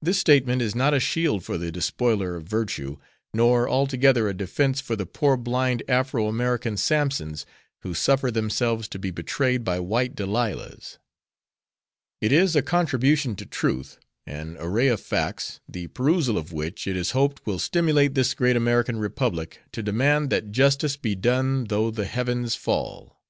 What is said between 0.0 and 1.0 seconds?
This statement is not a